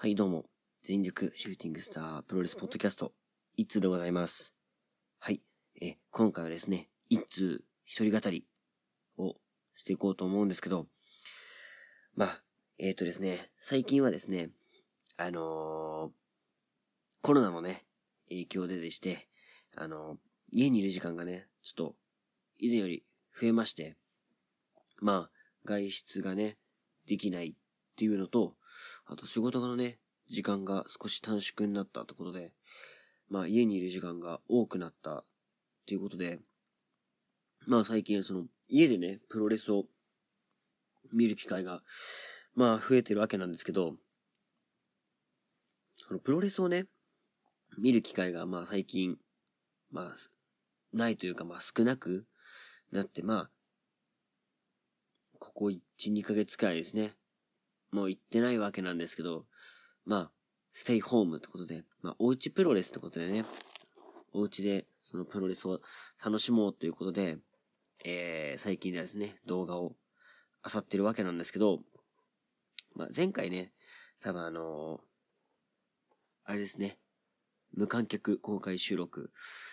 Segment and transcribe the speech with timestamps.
[0.00, 0.44] はい、どうも。
[0.84, 3.14] 全力シューティングスタープロレスポッドキャスト、
[3.56, 4.54] 一通でございます。
[5.18, 5.42] はい。
[5.82, 8.46] え、今回はですね、一通一人語り
[9.16, 9.34] を
[9.74, 10.86] していこうと思うんですけど、
[12.14, 12.42] まあ、
[12.78, 14.50] えっ、とですね、最近はですね、
[15.16, 16.10] あのー
[17.20, 17.84] コロナのね、
[18.28, 19.26] 影響ででして、
[19.74, 20.16] あのー
[20.52, 21.94] 家にいる時間がね、ちょっと、
[22.56, 23.02] 以前より
[23.34, 23.96] 増えまして、
[25.00, 25.30] まあ、
[25.64, 26.56] 外出がね、
[27.08, 27.54] できないっ
[27.96, 28.54] ていうのと、
[29.10, 29.98] あと仕事のね、
[30.28, 32.52] 時間が少し短縮になったってことで、
[33.30, 35.24] まあ家にいる時間が多くなったっ
[35.86, 36.40] ていうことで、
[37.66, 39.86] まあ最近その家でね、プロレスを
[41.10, 41.80] 見る機会が、
[42.54, 43.94] まあ増えてるわけなんですけど、
[45.96, 46.84] そのプロレスをね、
[47.78, 49.16] 見る機会がまあ最近、
[49.90, 50.14] まあ、
[50.92, 52.26] ないというかまあ少なく
[52.92, 53.50] なって、まあ、
[55.38, 55.80] ここ1、
[56.12, 57.14] 2ヶ月くらいですね。
[57.90, 59.46] もう行ってないわけなんですけど、
[60.04, 60.30] まあ、
[60.72, 63.44] ステイホームってことで、まあ、おうちプロレスってことでね、
[64.32, 65.80] お家でそのプロレスを
[66.24, 67.38] 楽しもうということで、
[68.04, 69.96] えー、最近ではですね、動画を
[70.72, 71.80] 漁ってるわけなんですけど、
[72.94, 73.72] まあ、前回ね、
[74.22, 75.08] 多分あのー
[76.48, 76.96] あれですね、
[77.74, 79.30] 無観客公開収録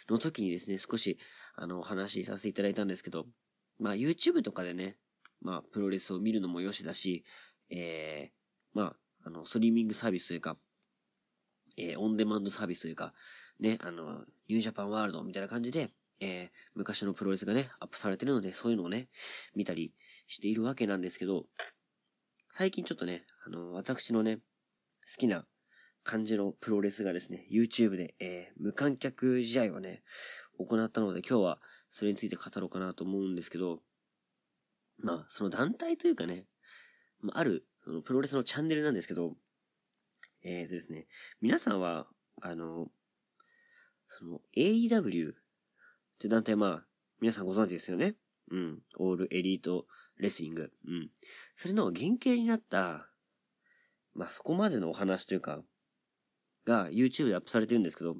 [0.09, 1.17] の時にですね、少し、
[1.55, 3.27] あの、お話しさせていただいたんですけど、
[3.79, 4.97] まあ、YouTube とかでね、
[5.41, 7.23] まあ、プロレスを見るのもよしだし、
[7.69, 10.57] えー、まあ、あの、ストリーミングサービスというか、
[11.77, 13.13] えー、オンデマンドサービスというか、
[13.59, 19.09] ね、あの、ニュージャパンワールドみたいな感じで、えー、昔のプロレスがね、アップされてるので、そういうのをね、
[19.55, 19.93] 見たり
[20.27, 21.45] しているわけなんですけど、
[22.53, 24.41] 最近ちょっとね、あの、私のね、好
[25.17, 25.45] きな
[26.03, 30.03] 感じのプロレスがですね、YouTube で、えー、無観客試合をね、
[30.57, 33.81] 行ったので、今日はそれについて語ろうかなと思うんですけど、
[34.97, 36.45] まあ、その団体というかね、
[37.33, 39.35] あ、る、そのプロレスのチャンネルなんですけど、
[40.43, 41.07] えーとですね、
[41.41, 42.07] 皆さんは、
[42.41, 42.91] あの、
[44.07, 45.35] その AEW っ
[46.19, 46.85] て団体まあ、
[47.19, 48.15] 皆さんご存知ですよね？
[48.51, 48.79] うん。
[48.97, 50.71] オールエリートレスリング。
[50.87, 51.09] うん。
[51.55, 53.09] それの原型になった、
[54.13, 55.63] まあそこまでのお話というか、
[56.65, 58.17] が YouTube でアップされてるんですけど、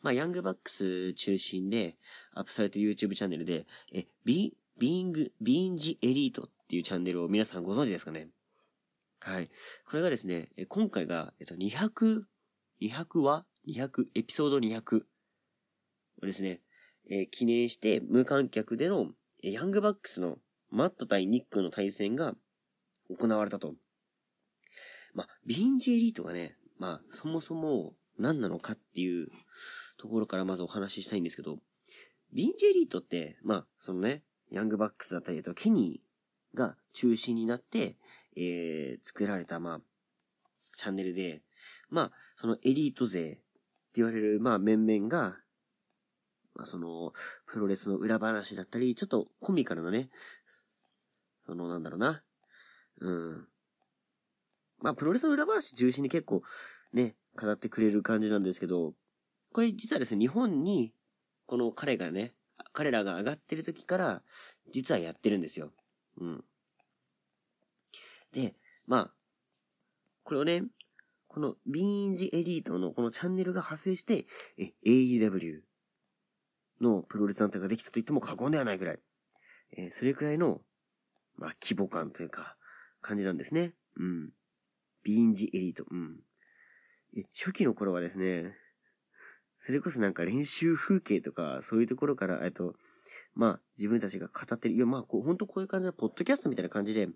[0.00, 1.98] まあヤングバックス中心で
[2.32, 8.28] アップされてる YouTube チャンネルで、え、ビ、ビーング、ビーンジエリートっていうチャンネルを皆さんご存知ですかね？
[9.26, 9.50] はい。
[9.84, 12.22] これがですね、今回が、えっと、200、
[12.80, 15.00] 200話 ?200、エピソード200
[16.22, 16.60] をですね、
[17.10, 19.08] えー記念して無観客での、
[19.42, 20.38] ヤングバックスの
[20.70, 22.36] マット対ニックの対戦が
[23.10, 23.74] 行われたと。
[25.12, 29.26] まあ、ビンジエリートがね、まあ、そもそも何なのかっていう
[29.98, 31.58] ところからまずお話ししたいんですけど、
[32.32, 34.22] ビンジエリートって、まあ、そのね、
[34.52, 36.05] ヤングバックスだったり、あとケニー
[36.56, 37.96] が中心になって、
[38.36, 39.80] えー、作られた、まあ、
[40.76, 41.42] チャンネルで、
[41.88, 43.40] まあ、そのエリート勢って
[43.96, 45.36] 言われる、まあ、面々が、
[46.54, 47.12] まあ、その、
[47.46, 50.08] プロレスの裏話だったり、ちょっとコミカルなね、
[51.46, 52.22] その、なんだろうな、
[53.00, 53.48] うん。
[54.78, 56.42] まあ、プロレスの裏話中心に結構、
[56.92, 58.94] ね、語ってくれる感じなんですけど、
[59.52, 60.92] これ実はですね、日本に、
[61.46, 62.34] この彼がね、
[62.72, 64.22] 彼らが上がってる時から、
[64.72, 65.72] 実はやってるんですよ。
[66.18, 66.44] うん。
[68.32, 68.54] で、
[68.86, 69.14] まあ、
[70.24, 70.62] これをね、
[71.28, 74.26] このビーンジエリートのこのチャンネルが派生して、
[74.58, 75.60] え、AEW
[76.80, 78.98] のプロレス団体ができたと言っても過言ではないぐらい、
[79.76, 80.60] えーそれくらいの、
[81.36, 82.56] まあ、規模感というか、
[83.02, 83.74] 感じなんですね。
[83.96, 84.30] うん。
[85.02, 85.84] ビーンジエリート。
[85.90, 86.20] うん。
[87.16, 88.56] え、初期の頃はですね、
[89.58, 92.74] それこそなんか練習風景とか、そういうところから、えっと、
[93.36, 97.08] まあ、自分たちが語ってる、いや、まあ、こう、本当こういう感じの、ポッドキャストみたいな感じで、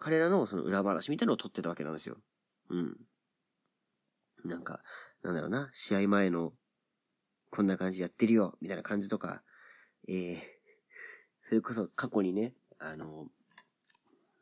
[0.00, 2.18] 彼らのその裏話みたいなのを撮ってたわけなんですよ。
[2.70, 2.96] うん。
[4.44, 4.82] なんか、
[5.22, 6.52] なんだろうな、試合前の、
[7.50, 9.42] こんな感じやってるよ、みたいな感じとか、
[10.08, 10.38] えー、
[11.42, 13.28] それこそ過去にね、あの、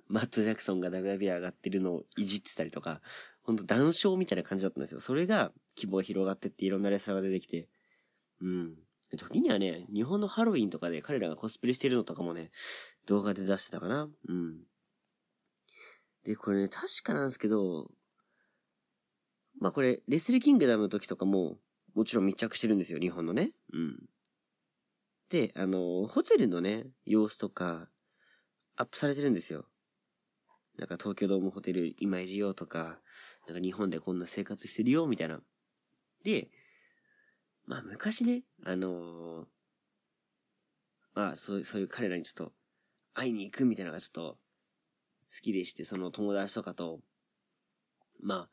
[0.09, 3.03] マット・ジャクソンが WB 上がってるのをいじってたりとか、
[3.43, 5.01] ほんと談笑みたいな感じだったんですよ。
[5.01, 7.69] それが希望が広がってっていろんなレスラーが出てきて、
[8.41, 8.84] うん。
[9.17, 12.51] 時にはね、日本のハロウィンとかで彼らがコスプレしてるのとかもね、
[13.07, 14.09] 動画で出してたかな。
[14.29, 14.61] うん。
[16.25, 17.91] で、これね、確かなんですけど、
[19.61, 21.59] まあこれ、レスリーキングダムの時とかも、
[21.95, 23.53] もちろん密着してるんですよ、日本のね。
[23.73, 23.97] うん。
[25.29, 27.89] で、あの、ホテルのね、様子とか、
[28.77, 29.67] アップされてるんですよ。
[30.77, 32.99] なんか東京ドームホテル今いるよとか、
[33.47, 35.41] なんか日本でこんな生活してるよ、みたいな。
[36.25, 36.51] で、
[37.67, 39.45] まあ昔ね、あのー
[41.15, 42.53] まあそうそういう彼らにちょっと
[43.15, 47.01] 会いに行くみたいなのがちょっと好きでして、その友達とかと、
[48.21, 48.49] まあ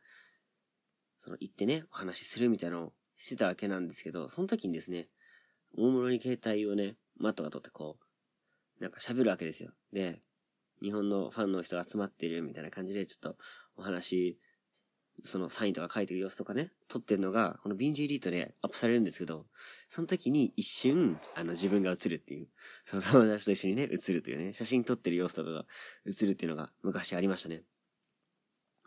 [1.18, 5.10] その行ってね、お話しするみたいなのをしてたわけなんですけど、その時にですね、
[5.78, 7.98] 大室に携帯をね、マットが取ってこ
[8.80, 9.72] う、なんか喋るわけですよ。
[9.94, 10.22] で、
[10.82, 13.38] 日本のファンの人が集まってるみたいな感じで、ちょっと
[13.76, 14.40] お話、
[15.24, 19.46] そのサインとか書いてる様子とかね、撮ってるのが、このビンジエリートでアップされるんですけど、
[19.90, 22.48] その時に一瞬、あの自分が映るっていう、
[22.86, 25.66] その友達と一緒にね、映るというね、写真撮ってる様子とかが
[26.06, 27.64] 映るっていうのが昔ありましたね。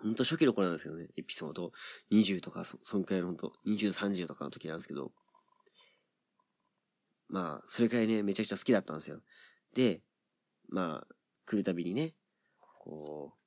[0.02, 1.72] ほんと初期の頃なんですけどね、エピソード
[2.12, 5.12] 20とか、そ、そんくらいのほんと、20、30とかの時なんですけど、
[7.28, 9.20] まあ、それくらいね、めちゃくちゃ好きだったんですよ。
[9.74, 10.02] で、
[10.68, 11.14] まあ、
[11.46, 12.14] 来るたびにね、
[12.78, 13.43] こう、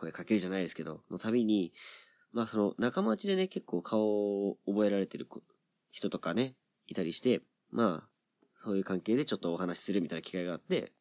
[0.00, 1.72] 声かけるじゃないですけど、のたびに、
[2.32, 5.28] まあその仲間内でね、結構顔を覚えられてる
[5.90, 6.54] 人とかね、
[6.86, 8.08] いたりして、まあ、
[8.56, 10.92] そういう関係でちょっとお話しするみたいな機会があって、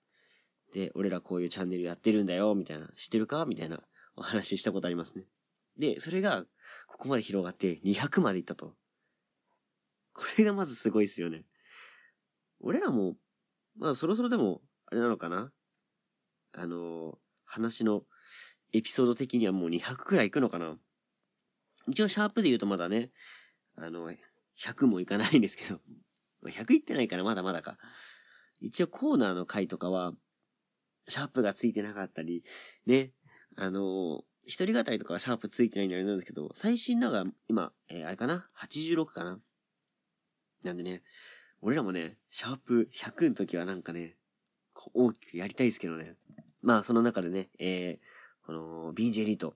[0.74, 3.46] で、俺らこういうチャンネルやってるんだよ、みたいな、知ってるか？
[3.46, 3.82] みたいな
[4.16, 5.26] お話ししたことありますね。
[5.78, 6.44] で、それが、
[6.88, 8.76] ここまで広がって200までいったと。
[10.14, 11.46] これがまずすごいっすよね。
[12.60, 13.16] 俺らも、
[13.78, 15.52] まあそろそろでも、あれなのかな？
[16.54, 18.04] あのー、話の
[18.74, 20.78] エピソード的にはもう200くらいいくのかな
[21.88, 23.12] 一応シャープで言うとまだね、
[23.78, 24.12] あの、
[24.60, 25.80] 100もいかないんですけど、
[26.46, 27.78] 100いってないからまだまだか。
[28.62, 30.14] 一応コーナーの回とかは、
[31.08, 32.44] シャープがついてなかったり、
[32.86, 33.12] ね、
[33.56, 39.40] あの、一人語りとかはシャープついてないんであれなんですけど、最新のが今、えー、あれかな ?86 かな？
[40.64, 41.04] なんでね、
[41.62, 44.18] 俺らもね、シャープ100の時はなんかね、
[44.94, 46.16] 大きくやりたいですけどね。
[46.62, 48.06] まあ、その中でね、えー、
[48.46, 49.56] この、ビンジェリート、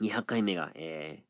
[0.00, 1.24] 200回目が、えー、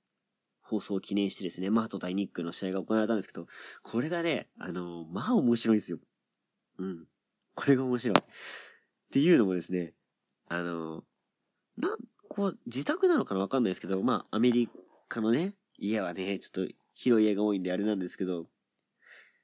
[0.63, 3.47] 放送を記念してですね、マート対ニックの試合が行われたんですけど、
[3.83, 5.99] これがね、あのー、まあ面白いんですよ。
[6.79, 7.05] うん。
[7.55, 8.19] これが面白い。
[8.19, 8.23] っ
[9.11, 9.93] ていうのもですね、
[10.49, 11.97] あのー、な、
[12.29, 14.69] こう、自宅なのかなわかんないですけど、まあ、アメリ
[15.09, 18.47] カのね、家はね、ちょっと広い家が多いんであれなんですけど、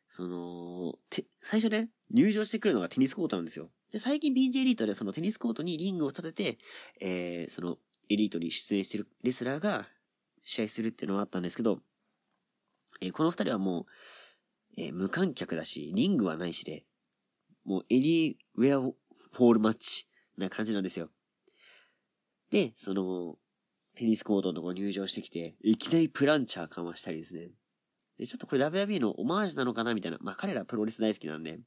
[0.09, 3.71] その、て、最初ね、入場してくるのがテニスコートなんですよ。
[3.93, 6.59] で、最近 BJ エリートでそのテニスコートにリングを立てて、
[7.01, 7.79] えー、その、
[8.11, 9.87] エリートに出演してるレスラーが
[10.43, 11.81] 試合するっていうのがあったんですけど、
[13.01, 13.85] えー、この二人はもう、
[14.79, 16.85] えー、無観客だし、リングはないしで、
[17.65, 20.07] もうエリーウェアフォールマッチ
[20.37, 21.11] な感じなんですよ。
[22.51, 23.37] で、その、
[23.95, 27.51] テニスコートのとこ入場してきて、いきなりプランチャーかましたりですね。
[28.17, 30.19] で、ちょっとこれ WW のオマージュなのかなみたいな。
[30.21, 31.59] まあ、彼らプロレス大好きなんで、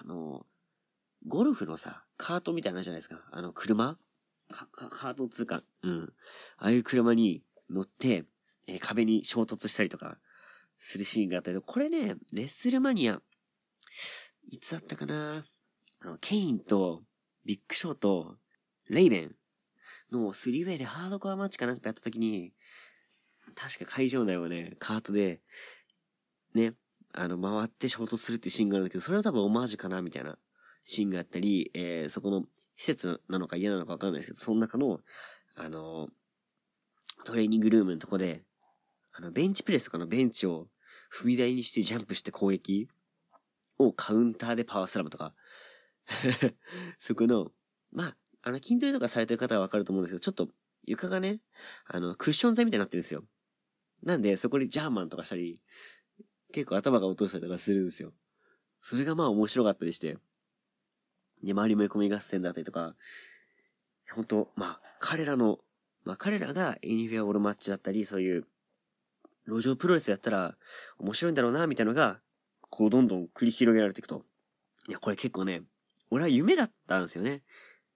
[0.00, 0.46] あの、
[1.26, 3.22] ゴルフのさ、カートみたいなじゃないですか。
[3.30, 3.98] あの、車？
[4.50, 5.62] カート通貨？
[5.82, 6.12] うん。
[6.56, 8.24] ああいう車に乗って、
[8.66, 10.18] えー、壁に衝突したりとか、
[10.78, 13.20] するシーンがあったけど、これね、レッスルマニア、
[14.48, 15.44] いつだったかな？
[16.00, 17.02] あの、ケインと、
[17.44, 18.36] ビッグショーと、
[18.88, 19.34] レイベン
[20.12, 22.52] のスリーウェイでハードコアマッチかなんかやった時に、
[23.56, 25.40] 確か会場内をね、カートで、
[26.54, 26.74] ね、
[27.12, 30.38] あの、回って衝突するっていうシーンがあるんだけど、それは多分オマージュかなみたいな
[30.90, 32.46] シーンがあったり、えー、そこの
[32.76, 35.00] 施設なのか嫌なのかわかんないですけど、その中の、
[35.56, 36.08] あの、
[37.24, 38.42] トレーニングルームのとこで、
[39.12, 40.68] あの、ベンチプレスとかのベンチを
[41.12, 42.88] 踏み台にしてジャンプして攻撃
[43.76, 45.34] をカウンターでパワースラムとか
[46.98, 47.52] そこの、
[47.92, 51.42] まあ、あの、筋トレとかされてる方はわかると思うんですけど、ちょっと床がね、
[51.84, 53.24] あの、クッション材みたいになってるんですよ。
[54.02, 55.60] なんで、そこにジャーマンとかしたり、
[56.50, 58.14] 結構頭が落としたりとかするんですよ。
[58.82, 60.18] それがまあ面白かったりして。
[61.42, 62.94] で、周りも込み合戦だったりとか、
[64.12, 65.58] 本当まあ、彼らの、
[66.04, 68.46] まあ彼らがエニフェアオールマッチだったり、そういう、
[69.46, 70.56] 路上プロレスやったら
[70.98, 72.20] 面白いんだろうな、みたいなのが、
[72.70, 74.24] こうどんどん繰り広げられていくと。
[74.88, 75.62] いや、これ結構ね、
[76.10, 77.42] 俺は夢だったんですよね。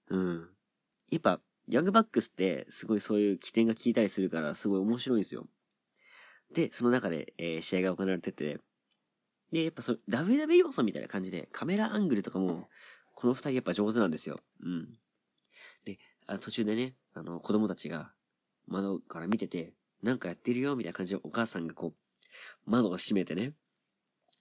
[0.09, 0.49] うん。
[1.11, 5.47] やっぱ、ヤングバックスって、すごいそういう起点が効いたりするから、すごい面白いんですよ。
[6.53, 8.59] で、その中で、えー、試合が行われてて、
[9.51, 12.69] で、やっぱそ WW 要素みたいな感じで、カメラアングルとかも、
[13.14, 14.40] この二人やっぱ上手なんですよ。
[14.62, 14.99] うん。
[15.85, 18.12] で、あ途中でね、あの、子供たちが
[18.66, 23.52] 窓から見てて、なんかやってるよ、みたいな感じでお母さんがこう、窓を閉めてね、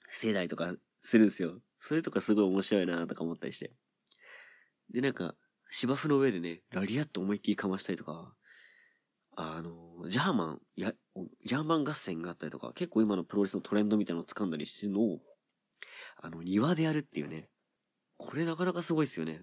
[0.09, 1.59] 防いだりとかするんですよ。
[1.79, 3.71] それとかすごい面白いなとか思ったりして。
[4.91, 5.35] で、なんか、
[5.69, 8.33] 芝生の上でね、ラリアット思いっきりかましたりとか、
[9.35, 10.93] あの、ジャーマン、や、
[11.45, 15.19] ジャーマン合戦があったりとか、結構今のプロレスのトレンドみたいなのを掴んだりしてるのを、
[16.17, 17.47] あの、庭でやるっていうね。
[18.21, 19.41] これなかなかすごいっすよね。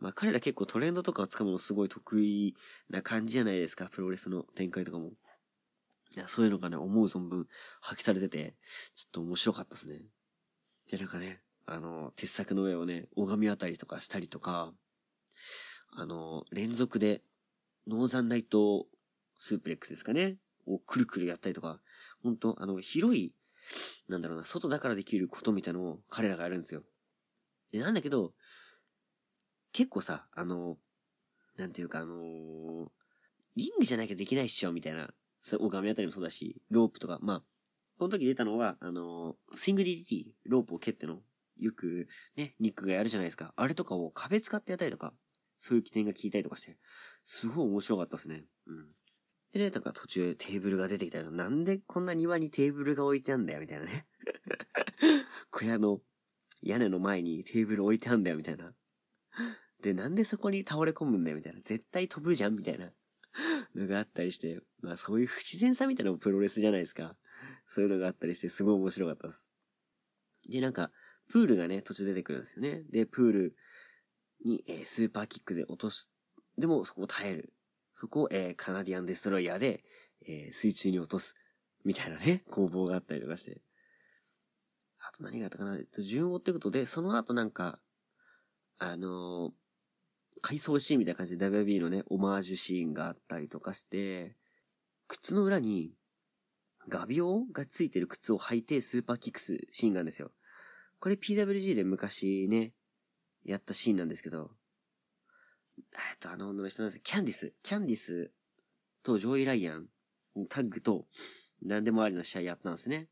[0.00, 2.56] まあ彼ら結構トレンドとかを掴むのすごい得意
[2.88, 5.12] な感じじゃないですか、プロレスの展開とかも。
[6.16, 7.46] いや、そういうのがね、思う存分
[7.80, 8.56] 発揮されてて、
[8.96, 10.00] ちょっと面白かったですね。
[10.90, 14.72] で、なんかね、あの、鉄柵の上をね、拝み渡りとかしたりとか、
[15.92, 17.22] あの、連続で、
[17.86, 18.88] ノーザンナイト
[19.38, 20.36] スープレックスですかね。
[20.66, 21.80] をくるくるやったりとか、
[22.24, 23.32] 本当あの、広い、
[24.08, 26.82] なんだろうな、外だからできることみたいのを彼らがやるんですよ。
[27.72, 28.32] で、なんだけど、
[29.72, 30.78] 結構さ、あの、
[31.56, 32.88] なんていうかあのー、
[33.56, 35.10] リングじゃなきゃできないっしょ、みたいな。
[35.58, 37.42] オガミあたりもそうだし、ロープとか、まあ、
[37.98, 41.20] この時出たのは、あのー、スイング DDT、ロープを蹴っての、
[41.58, 43.52] よく、ね、ニックがやるじゃないですか。
[43.56, 45.12] あれとかを壁使ってやったりとか、
[45.58, 46.78] そういう起点が効いたりとかして、
[47.24, 48.44] すごい面白かったですね。
[48.66, 48.86] うん。
[49.52, 54.06] でね、なんか途中テーブルが出てきたら、なんでこんな庭にテーブルが置いてあんだよ、みたいなね。
[55.50, 56.00] 小屋の
[56.62, 58.72] 屋根の前にテーブル置いてあんだよ、みたいな。
[59.82, 61.60] で、なんでそこに倒れ込むんだよ、みたいな。
[61.60, 62.92] 絶対飛ぶじゃん、みたいな。
[63.74, 67.16] のがあったりして、まあそういう不自然さみたいなのもプロレスじゃないですか。
[67.66, 69.50] そういうのがあったりして、すごい面白かったです。
[70.48, 70.90] で、なんか、
[71.28, 72.82] プールがね、途中出てくるんですよね。
[72.90, 73.56] で、プール
[74.44, 76.10] に、えー、スーパーキックで落とす。
[76.58, 77.52] でも、そこを耐える。
[77.94, 79.84] そこを、えー、カナディアンデストロイヤーで、
[80.26, 81.36] えー、水中に落とす。
[81.84, 83.60] みたいなね、攻防があったりとかして。
[85.10, 87.80] あと何があったかなえっと、順を追っていくことで、その後なんか、
[88.78, 89.50] あのー、
[90.40, 94.36] 回想シーンみたいな感じで WB のね、オマージュシーンがあったりとかして、
[95.08, 95.90] 靴の裏に
[96.88, 100.30] 画鋲がついてる靴を履いてスーパーキックスシーンがあるんですよ。
[101.00, 102.72] これ PWG で昔ね、
[103.44, 104.52] やったシーンなんですけど、
[105.76, 107.52] えっと、あの女の人なんですキャンディス。
[107.64, 108.30] キャンディス
[109.02, 109.86] とジョイ・ライアン、
[110.48, 111.06] タッグと
[111.62, 113.08] 何でもありの試合やったんですね。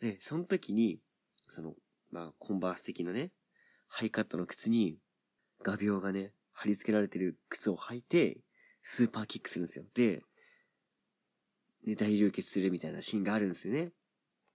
[0.00, 1.00] で、その時に、
[1.48, 1.74] その、
[2.10, 3.32] まあ、コンバース的なね、
[3.88, 4.98] ハイカットの靴に、
[5.62, 8.38] 画鋲がね、貼り付けられてる靴を履いて、
[8.82, 9.84] スーパーキックするんですよ。
[9.94, 10.22] で、
[11.84, 13.92] ね、大流血するみたいなシーンがあるんですよね。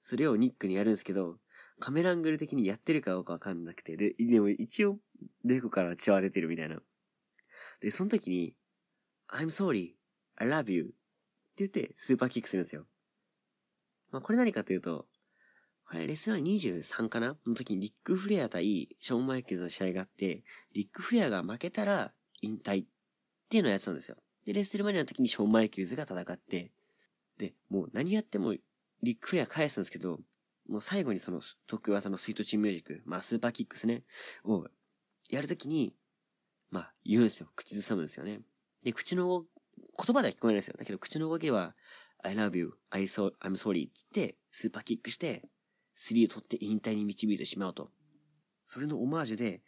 [0.01, 1.37] それをニックにやるんですけど、
[1.79, 4.99] カメラアングル的にやってるかどうかわかんなくて、で、でも一応、
[5.43, 6.79] デコから血は出てるみたいな。
[7.81, 8.55] で、その時に、
[9.29, 9.93] I'm sorry,
[10.35, 10.93] I love you って
[11.57, 12.85] 言って、スーパーキックするんですよ。
[14.11, 15.07] まあ、これ何かというと、
[15.87, 17.37] これレスラー23かな？
[17.45, 22.11] の時にリック・フレア対ショーン・マイケルズの試合があって、リック・フレアが負けたら
[22.41, 22.87] 引退っ
[23.49, 24.17] ていうのをやってたんですよ。
[24.45, 26.71] で、レッスルマニアの時にショーン・マイケルズが戦って、
[27.37, 30.19] で、もう何やってもリック・フレア返すんですけど、
[30.67, 34.03] もう最後にその特技のスイートチームミュージック、まあスーパーキックスね、
[34.43, 34.65] を
[35.29, 35.95] やるときに、
[36.71, 37.49] まあ言うんですよ。
[37.55, 38.41] 口ずさむんですよね。
[38.83, 39.45] で、口の
[39.77, 40.75] 言葉では聞こえないですよ。
[40.77, 41.75] だけど口の動きは、
[42.23, 45.43] I love you, I so, I'm sorry っつって、スーパーキックして、
[45.95, 47.89] 3を取って引退に導いてしまうと。
[48.65, 49.61] それのオマージュで、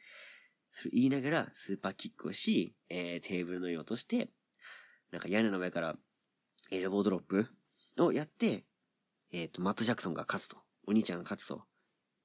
[0.72, 4.30] それ言いながらスーパーキックをし、えー、テーブルの上を落として、
[5.12, 5.96] なんか屋根の上から
[6.72, 7.48] エルボードロップ
[8.00, 8.66] をやって、
[9.32, 10.58] えっ、ー、と、マット・ジャクソンが勝つと。
[10.86, 11.64] お兄ちゃんが勝つと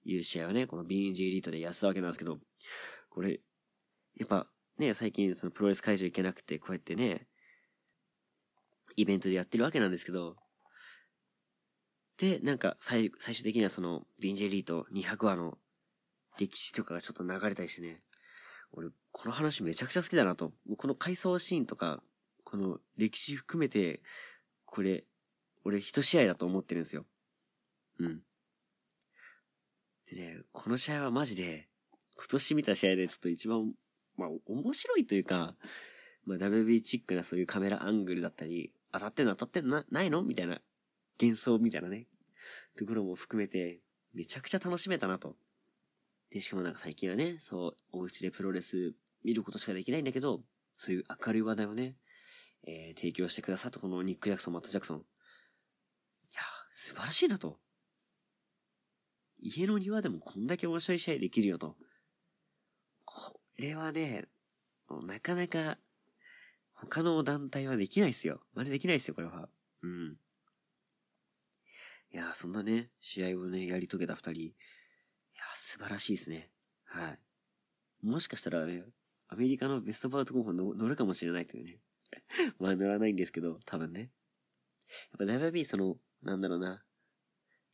[0.04, 2.38] いう試合をね、この BNG エリートでやったわけなんですけど、
[3.11, 3.40] これ、
[4.16, 4.47] やっぱ
[4.78, 7.26] ね、最近そのプロレス会場行けなくて、こうやってね、
[8.97, 10.37] イベントでやってるわけなんですけど、
[12.19, 15.59] で、なんか最、最終的にはその、ビンジェリート200話の
[16.38, 18.02] 歴史とかがちょっと流れたりしてね、
[18.73, 20.52] 俺、この話めちゃくちゃ好きだなと。
[20.66, 22.02] もうこの回想シーンとか、
[22.45, 24.02] この歴史含めて、
[24.64, 25.04] これ、
[25.64, 27.04] 俺一試合だと思ってるんですよ。
[27.99, 28.23] うん。
[30.11, 31.69] でね、この試合はマジで、
[32.16, 33.73] 今年見た試合でちょっと一番、
[34.16, 35.54] まあ、面白いというか、
[36.25, 40.61] まあ、WB チックなそういうカメラアングルだったり、当たってんの当たってんの、ないのみたいな、
[41.21, 42.07] 幻想みたいなね、
[42.76, 43.81] ところも含めて、
[44.14, 45.37] めちゃくちゃ楽しめたなと。
[46.31, 50.42] で、しかもなんか最近はね、そう、お家でプロレス見ることしかできないんだけど、
[50.76, 51.97] そういう明るい話題をね、
[52.64, 54.99] えー、提供してくださったこのニック・ジャクソン、マット・ジャクソン。
[54.99, 55.00] い
[56.35, 57.59] や素晴らしいなと。
[59.40, 61.76] 家の庭でもこんだけ面白い試合できるよと。
[63.04, 64.28] これはね、
[65.04, 65.78] なかなか、
[66.75, 68.40] 他の団体はできないっすよ。
[68.54, 69.49] 真似できないっすよ、これは。
[69.83, 70.16] うん。
[72.14, 74.40] いやそんなね、試合をね、やり遂げた二人。
[74.42, 74.54] い
[75.35, 76.50] や素晴らしいですね。
[76.85, 77.19] はい。
[78.02, 78.85] もしかしたらね、
[79.28, 81.78] アメリカのベストバウト候補に乗るかもしれないというね。
[82.61, 84.11] まあ乗らないんですけど、多分ね。
[85.19, 86.85] やっぱ WB その、なんだろうな。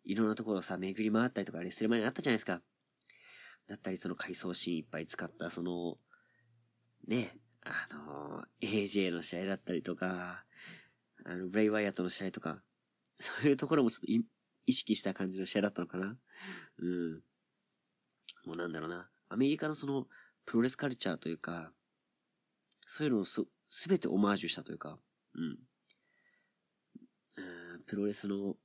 [0.05, 2.63] いろんなところをさ、巡り回ったりとかレスル前にあったじゃないですか。
[3.67, 5.99] だったりその回想シーンいっぱい使ったその、
[7.07, 10.45] ね、あのー、AJ の試合だったりとか、
[11.25, 12.63] あの、ブレイワイアットの試合とか、
[13.21, 14.07] そういうところもちょっと
[14.67, 16.17] 意識した感じの試合だったのかな？
[16.79, 17.23] うん。
[18.45, 19.09] もうなんだろうな。
[19.29, 20.07] アメリカのその、
[20.47, 21.73] プロレスカルチャーというか、
[22.87, 24.99] そういうのをす、すべてオマージュしたというか、
[25.35, 25.43] うん。
[25.43, 25.47] う
[27.77, 28.57] んプロレスの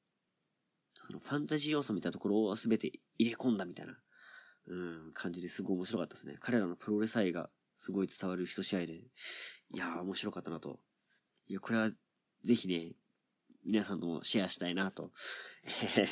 [1.06, 3.98] そのファンタジー要素みたいなところを全て入れ込んだみたいな、
[4.68, 4.76] う
[5.10, 6.38] ん、感じですごい面白かったですね。
[6.40, 10.80] 彼らのプロレス愛がすごい伝わる一試合で、いやー面白かったなと。
[11.48, 12.94] いや、これはぜひね、
[13.65, 15.12] 皆さんともシェアしたいなと、
[15.98, 16.08] え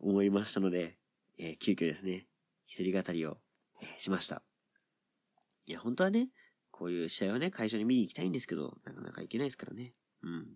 [0.00, 0.98] 思いましたので、
[1.38, 2.26] えー、急遽ですね、
[2.66, 3.38] 一人語りを、
[3.80, 4.42] えー、しました。
[5.66, 6.30] いや、本当はね、
[6.70, 9.94] こういう試合をね、会場に見に行きたいんですけど、なかなか行けないですからね。
[10.22, 10.46] うん。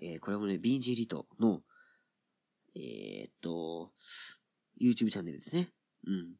[0.00, 1.62] えー、これもね、BG リトの、
[2.76, 3.92] えー、っと、
[4.80, 5.70] YouTube チャンネルですね。
[6.06, 6.34] うん。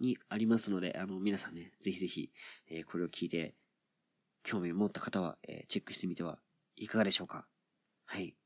[0.00, 2.30] にありますので、あの、皆さんね、ぜひぜひ、
[2.68, 3.54] えー、これを聞いて、
[4.42, 6.38] 興味を持った方は、えー、チェックしてみては
[6.76, 7.46] いかがでしょうか？
[8.04, 8.36] はい。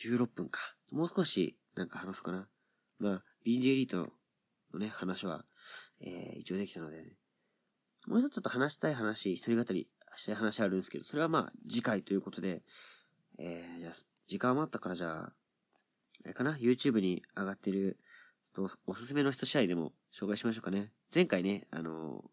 [0.00, 0.76] 16分か。
[0.90, 2.48] もう少し、なんか話すかな。
[2.98, 4.12] まあ、BJ エリート
[4.72, 5.44] のね、話は、
[6.00, 7.12] えー、一応できたので、ね、
[8.06, 12.62] もう一つちょっと話したい話、一人語りしたい話あるんですけど、それはまあ、次回ということで、
[13.38, 13.92] えー、じゃ、
[14.26, 15.32] 時間余ったからじゃあ、
[16.24, 17.98] あれかな ?YouTube に上がってる、
[18.42, 20.92] ちょっとおすすめの一試合でも紹介しましょうかね。
[21.14, 22.24] 前回ね、あの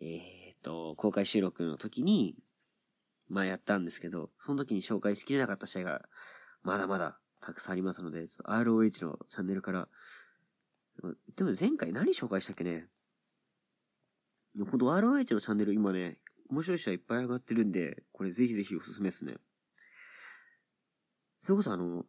[0.00, 2.34] ー、えー、っと、公開収録の時に、
[3.28, 6.02] まあやったんですけど、その時に紹介しきれなかった試合が、
[6.62, 9.88] まだまだたくさんありますので、ちょっと ROH のチャンネルから、
[11.36, 12.88] でも前回何紹介したっけね？
[14.58, 16.18] ほんと ROH のチャンネル今ね、
[16.48, 19.36] 面白い試合いっぱい上がってるんで、これぜひぜひおすすめですね。
[21.40, 22.04] それこそあの、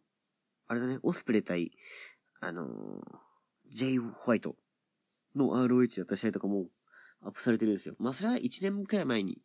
[0.68, 1.72] あれだね、オスプレイ対、
[2.40, 4.56] あのー、ジェイ・ホワイト
[5.36, 6.68] の ROH やった試合とかも
[7.22, 7.96] アップされてるんですよ。
[8.00, 9.42] まあ、それは1年くらい前に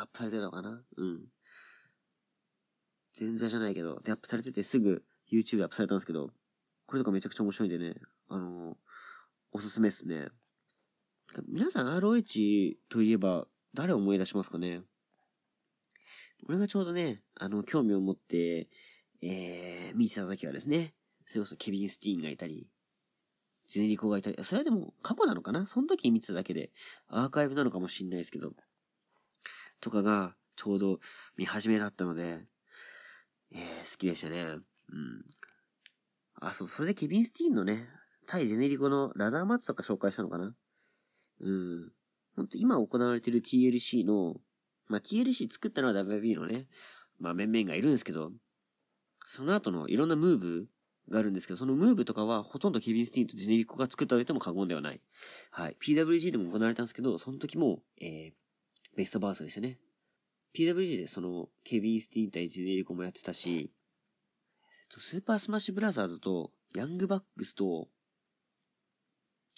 [0.00, 0.82] アップされてたのかな？
[0.96, 1.20] うん。
[3.18, 6.30] 前座じゃないけど、で、アップされててすぐ YouTube でアップされたんですけど、
[6.86, 7.94] これとかめちゃくちゃ面白いんでね、
[8.28, 8.76] あのー、
[9.52, 10.28] おすすめっすね。
[11.48, 14.82] 皆さん ROH といえば誰を思い出しますかね？
[16.48, 18.68] 俺がちょうどね、あの、興味を持って、
[19.22, 20.94] えー、見てた時はですね、
[21.26, 22.66] それこそケビン・スティーンがいたり、
[23.68, 25.66] ゼネリコがいたり、それはでも過去なのかな？
[25.66, 26.70] その時に見てただけで、
[27.08, 28.54] アーカイブなのかもしんないですけど、
[29.80, 30.98] とかがちょうど
[31.36, 32.44] 見始めだったので、
[33.52, 34.42] えー、好きでしたね。
[34.42, 34.60] うん。
[36.40, 37.88] あ、そう、それでケビン・スティーンのね、
[38.26, 40.54] 対ジェネリコのラダーマッチとか紹介したのかな？
[41.40, 41.92] うん。
[42.36, 44.36] ほんと今行われてる TLC の、
[44.86, 46.66] まあ、TLC 作ったのは WWE のね、
[47.18, 48.32] まあ、面々がいるんですけど、
[49.24, 50.68] その後のいろんなムーブ
[51.10, 55.00] があるんですけど、そのムーブとかはほとんどケビン・スティーンとジェネリコが作ったと言っても過言ではない。
[55.50, 55.76] はい。
[55.82, 58.32] PWG でも行われたんですけど、その時も、えー、
[58.96, 59.78] ベストバウトでしたね。
[60.54, 63.70] PWG でその、ケビン・スティーン対ジェネリコもやってたし、
[64.88, 67.88] スーパースマッシュブラザーズと、ヤングバックスと、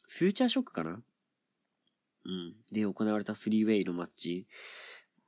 [0.09, 1.03] フューチャーショックかな？
[2.25, 2.55] うん。
[2.71, 4.47] で行われたスリーウェイのマッチ。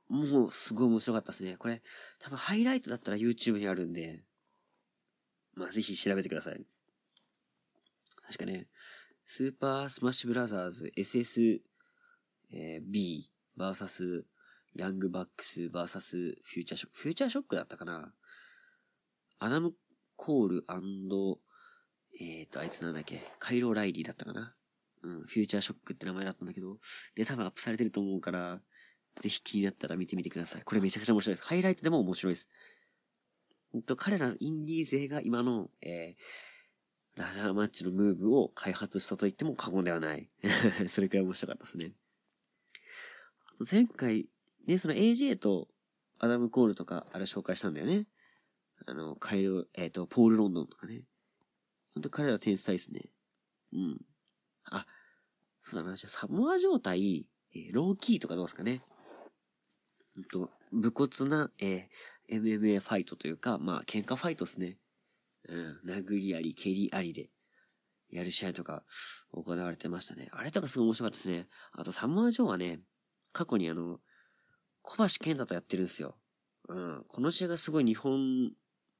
[0.07, 1.57] もう、すごい面白かったですね。
[1.57, 1.81] これ、
[2.19, 4.23] 多分ハイライトだったら YouTube にあるんで、
[5.55, 6.63] まあ、ぜひ調べてください。
[8.27, 8.67] 確かね、
[9.25, 11.61] スーパースマッシュブラザーズ SSB、
[12.51, 14.23] えー、VS
[14.75, 16.99] ヤングバックス VS フューチャーショック。
[16.99, 18.13] フューチャーショックだったかな？
[19.39, 19.73] アダム・
[20.15, 20.65] コール
[22.19, 23.21] えっ、ー、と、あいつなんだっけ？
[23.39, 24.55] カイロ・ライリーだったかな？
[25.03, 26.77] うん、フューチャーショックって名前だったんだけど、
[27.15, 28.59] で、多分アップされてると思うから、
[29.21, 30.61] ぜひ気になったら見てみてください。
[30.63, 31.47] これめちゃくちゃ面白いです。
[31.47, 32.49] ハイライトでも面白いです。
[33.71, 40.29] ほんと、彼らのインディー勢が今の、えー、ラダーマッチのムーブを開発したと言っても過言ではない。
[40.89, 41.93] それくらい面白かったですね。
[43.57, 44.27] と前回、
[44.67, 45.67] ね、その AJ と
[46.19, 48.07] アダム・コールとか、あれ紹介したんだよね。
[48.85, 51.03] あの、カイル、えっ、ー、と、ポール・ロンドンとかね。
[51.93, 53.09] ほんと彼ら天才ですね。
[53.73, 53.97] うん。
[54.65, 54.85] あ、
[55.61, 58.81] そうだな、じゃサモア状態、えー、ローキーとかどうですかね。
[60.17, 64.77] うんと、武骨な、えー、MMA ファイトというか、まあ、喧嘩ファイトですね。
[65.47, 67.29] うん、殴りあり、蹴りありで、
[68.09, 68.83] やる試合とか、
[69.31, 70.29] 行われてましたね。
[70.31, 71.47] あれとかすごい面白かったですね。
[71.73, 72.81] あと、サモア・ジョーはね、
[73.35, 73.99] 過去にあの、
[74.81, 76.15] 小橋健太とやってるんですよ。
[76.69, 77.03] うん。
[77.09, 78.53] この試合がすごい日本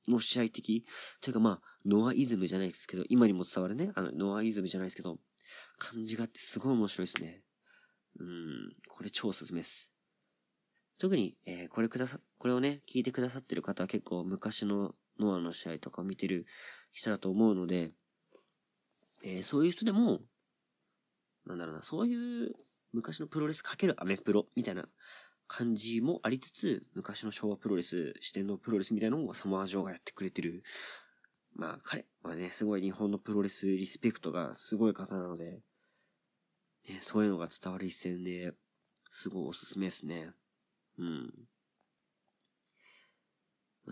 [0.10, 0.86] の試合的、
[1.22, 5.20] というかまあ、ノアイズムじゃないですけど、今にも伝わるね、あの、ノアイズムじゃないですけど、
[5.78, 7.44] 感じがあってすごい面白いですね。
[8.20, 9.94] うん、これ超おすすめです。
[10.98, 16.46] 特に、えー、これくださ、これをね、聞いてくださってる方は結構昔のノアの試合とかを見てる
[16.92, 17.94] 人だと思うので、
[19.24, 20.20] えー、そういう人でも、
[21.46, 22.54] なんだろうな、そういう
[22.96, 24.86] 昔のプロレスかけるアメプロみたいな
[25.48, 30.64] 感じもありつつ、昔の昭和プロレス、視点のプロレスみたいなのをサモアジョーがやってくれてる。
[31.56, 35.62] まあ彼はね、すごい日本のプロレスリスペクトがすごい方なので、
[36.90, 38.54] ね、そういうのが伝わる一戦で、
[39.12, 40.32] すごいおすすめですね。
[40.98, 41.34] うん。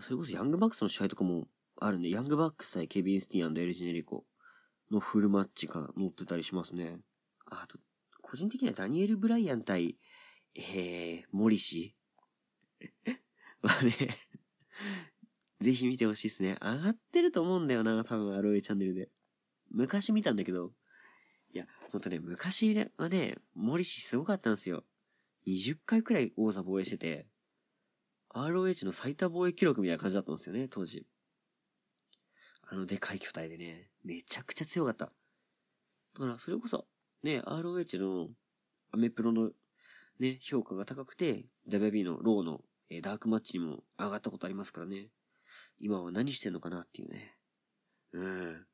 [0.00, 1.46] それこそヤングバックスの試合とかも
[1.80, 4.24] あるんで、ヤングバックス対ケビン・スティーンエルジネリコ
[4.90, 6.98] のフルマッチが載ってたりしますね。
[7.46, 7.78] あと、
[8.34, 9.96] 個人的にはダニエル・ブライアン対
[10.56, 11.94] えー、森氏
[13.62, 13.92] はね
[15.60, 16.58] ぜひ見てほしいですね。
[16.60, 19.08] 上がってると思うんだよな、多分 ROA チャンネルで。
[19.70, 20.72] 昔見たんだけど、
[21.54, 24.84] いや、ほんとね、昔はね、森氏すごかったんですよ。
[25.46, 27.28] 20回くらい王座防衛してて、
[28.34, 31.06] ROH の最多防衛記録みたいな感じだったんですよね、当時。
[32.62, 35.06] あのでかい巨体でね、めちゃくちゃ強かった。
[35.06, 35.12] だ
[36.20, 36.86] から、それこそ、
[37.24, 38.28] ね、ROH の
[38.92, 39.50] アメプロの
[40.20, 42.60] ね、評価が高くて、WB のローの、
[42.90, 45.08] えー、ダークマッチにも上がったことありますからね。
[45.78, 47.34] 今は何してんのかなっていうね。
[48.12, 48.66] うん。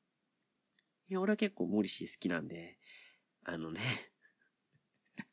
[1.09, 2.77] いや、俺は結構モリシー好きなんで、
[3.45, 3.81] あのね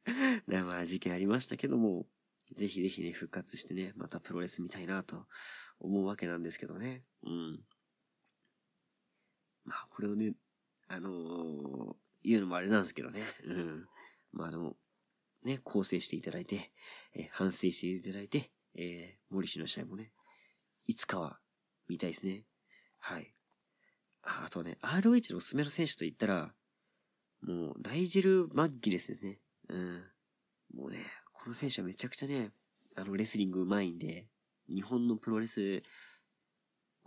[0.47, 2.07] まあ事件ありましたけども、
[2.53, 5.25] ぜひぜひね、復活してね、またプロレス見たいなと
[5.79, 7.03] 思うわけなんですけどね。
[7.23, 7.65] うん。
[9.65, 10.35] まあ、これをね、
[10.87, 11.95] あのー、
[12.27, 13.21] 言うのもあれなんですけどね。
[13.45, 13.85] うん。
[14.33, 14.75] まあでも、
[15.43, 16.71] ね、構成していただいて、
[17.15, 20.11] えー、反省していただいて、えー、森氏の試合もね、
[20.85, 21.39] いつかは
[21.87, 22.43] 見たいですね。
[22.99, 23.33] はい。
[24.23, 26.53] ああとね、ROH のおすすめの選手と言ったら、
[27.41, 29.39] もう、ダイジル・マッギレスですね。
[29.69, 30.03] うん。
[30.75, 32.51] もうね、この選手はめちゃくちゃね、
[32.95, 34.27] あの、レスリング上手いんで、
[34.67, 35.81] 日本のプロレス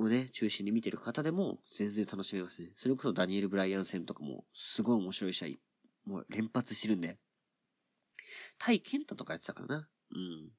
[0.00, 2.70] をね、中心に見てる方でも全然楽しめますね。
[2.74, 5.60] それこそダニエル・ブライアン戦とかもすごい面白い試
[6.06, 7.18] 合、もう連発してるんで。
[8.58, 9.88] 対ケンタとかやってたからな。
[10.14, 10.50] うん。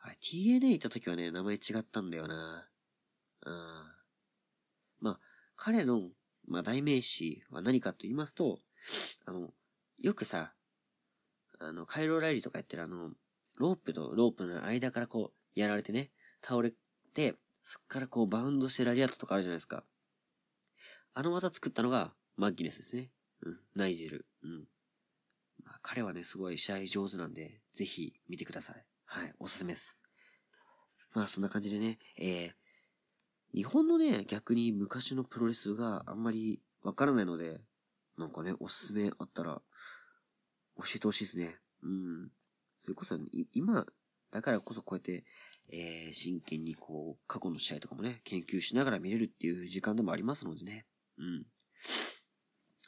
[0.00, 2.68] あれ、TNA 行った時はね、名前違ったんだよな。
[3.46, 3.54] うん。
[5.00, 5.20] まあ、
[5.56, 6.10] 彼の、
[6.46, 8.58] まあ、代名詞は何かと言いますと、
[9.26, 9.50] あの、
[9.98, 10.54] よくさ、
[11.58, 13.10] あの、カイロライリーとかやってるあの、
[13.56, 16.10] ロープとロープの間からこう、やられてね、
[16.42, 16.72] 倒れ
[17.12, 19.84] て、そっからこう、バウンドしてラリアットとかあるじゃないですか。
[21.12, 23.10] あの技作ったのが、マッギネスですね。
[23.42, 24.26] うん、ナイジェル。
[24.42, 24.68] うん。
[25.64, 28.84] まあ、彼はね、すごい試合上手なんで、ぜひ見てください。
[29.04, 29.98] はい、おすすめです。
[31.14, 32.52] まあ、そんな感じでね、えー、
[33.52, 37.60] 日本のね、逆に昔のプロレスがあんまりわからないので、
[38.16, 39.60] なんかね、おすすめあったら、
[40.76, 41.58] 教えてほしいですね。
[41.82, 42.30] うん。
[42.80, 43.18] それこそ、
[43.52, 43.84] 今、
[44.30, 45.24] だからこそこうやって、
[45.72, 50.86] えー、真剣にこう、過去の試合とかもね、研究しながら見れるっていう時間でもありますのでね。
[51.18, 51.46] うん。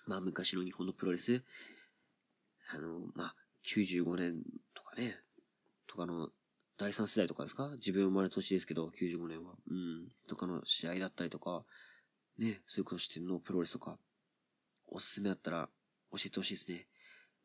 [0.06, 1.42] まあ、昔の日本のプロレス、
[2.74, 4.42] あの、まあ、95年
[4.74, 5.18] とかね、
[5.86, 6.30] とかの、
[6.78, 7.68] 第3世代とかですか？
[7.74, 9.54] 自分生まれ年ですけど、95年は。
[9.70, 10.08] うん。
[10.26, 11.64] とかの試合だったりとか、
[12.38, 13.98] ね、そういうことしてんのプロレスとか、
[14.88, 15.68] おすすめだったら
[16.12, 16.86] 教えてほしいですね。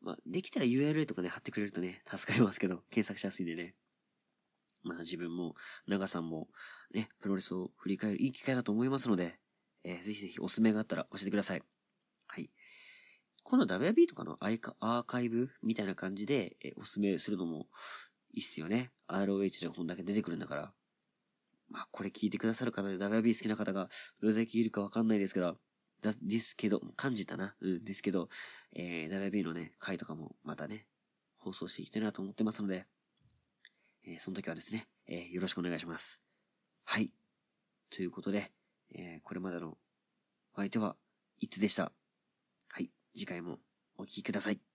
[0.00, 3.74] まあ、できたら URL とかね、貼ってくれるとね、助かりますけど、検索しやすいんでね。
[4.88, 5.54] まあ自分も、
[5.86, 6.48] 長さんも、
[6.92, 9.38] ね、プロレスを振り返るいい機会だと思いますので、
[9.84, 11.62] えー、ぜひぜひおすすめがあったら教えてください。
[12.26, 12.50] はい。
[13.44, 17.66] この WB とかのアイカアーカイブみたいな感じで、えー、おすすめするのも
[18.32, 18.90] いいっすよね。
[19.08, 20.72] ROH でこんだけ出てくるんだから。
[21.70, 23.88] まあこれ聞いてくださる方で WB 好きな方が
[24.20, 25.58] どれだけいるかわかんないですけど、
[26.00, 27.54] だ、ですけど、感じたな。
[27.60, 28.28] うん、ですけど、
[28.74, 30.86] えー、WB のね、回とかもまたね、
[31.38, 32.86] 放送していきたいなと思ってますので、
[34.10, 36.22] えー、その時はですね、えー、よろしくお願いします。
[36.84, 37.12] はい。
[37.90, 38.52] ということで、
[38.94, 39.76] えー、これまでの
[40.54, 40.96] お相手は、
[41.38, 41.92] いつでした？
[42.68, 42.90] はい。
[43.14, 43.58] 次回も
[43.98, 44.67] お聴きください。